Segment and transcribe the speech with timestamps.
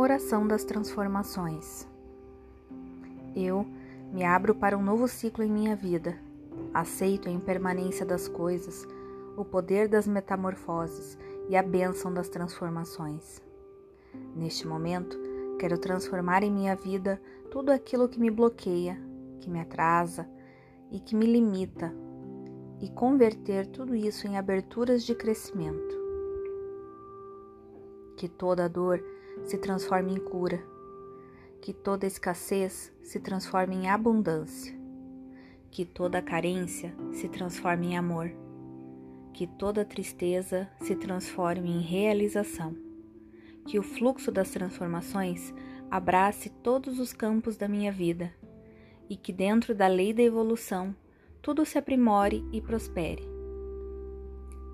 [0.00, 1.84] Oração das Transformações.
[3.34, 3.66] Eu
[4.12, 6.16] me abro para um novo ciclo em minha vida.
[6.72, 8.86] Aceito a impermanência das coisas,
[9.36, 11.18] o poder das metamorfoses
[11.48, 13.42] e a bênção das transformações.
[14.36, 15.18] Neste momento,
[15.58, 18.96] quero transformar em minha vida tudo aquilo que me bloqueia,
[19.40, 20.28] que me atrasa
[20.92, 21.92] e que me limita,
[22.80, 26.07] e converter tudo isso em aberturas de crescimento.
[28.18, 29.00] Que toda dor
[29.44, 30.60] se transforme em cura,
[31.62, 34.76] que toda escassez se transforme em abundância,
[35.70, 38.32] que toda carência se transforme em amor,
[39.32, 42.74] que toda tristeza se transforme em realização,
[43.64, 45.54] que o fluxo das transformações
[45.88, 48.34] abrace todos os campos da minha vida
[49.08, 50.92] e que dentro da lei da evolução
[51.40, 53.22] tudo se aprimore e prospere.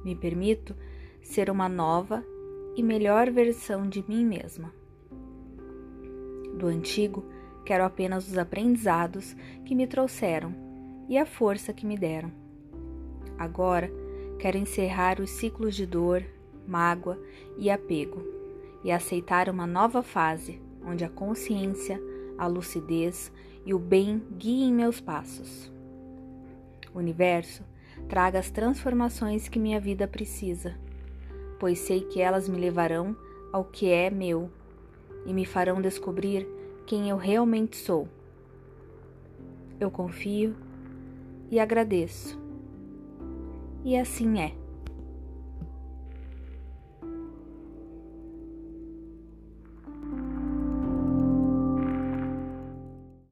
[0.02, 0.74] Me permito
[1.20, 2.24] ser uma nova
[2.76, 4.72] e melhor versão de mim mesma.
[6.58, 7.24] Do antigo,
[7.64, 10.54] quero apenas os aprendizados que me trouxeram
[11.08, 12.30] e a força que me deram.
[13.38, 13.90] Agora,
[14.38, 16.24] quero encerrar os ciclos de dor,
[16.66, 17.18] mágoa
[17.58, 18.22] e apego
[18.82, 22.00] e aceitar uma nova fase onde a consciência,
[22.36, 23.32] a lucidez
[23.64, 25.72] e o bem guiem meus passos.
[26.92, 27.64] O universo
[28.08, 30.76] traga as transformações que minha vida precisa
[31.58, 33.16] pois sei que elas me levarão
[33.52, 34.50] ao que é meu
[35.24, 36.46] e me farão descobrir
[36.86, 38.08] quem eu realmente sou.
[39.80, 40.54] Eu confio
[41.50, 42.38] e agradeço.
[43.84, 44.63] E assim é.